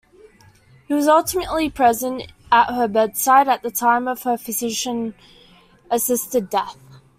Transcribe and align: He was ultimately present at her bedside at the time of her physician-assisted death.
He 0.87 0.95
was 0.95 1.07
ultimately 1.07 1.69
present 1.69 2.31
at 2.51 2.73
her 2.73 2.87
bedside 2.87 3.47
at 3.47 3.61
the 3.61 3.69
time 3.69 4.07
of 4.07 4.23
her 4.23 4.35
physician-assisted 4.35 6.49
death. 6.49 6.79